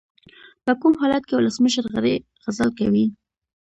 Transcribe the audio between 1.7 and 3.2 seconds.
غړی عزل کوي؟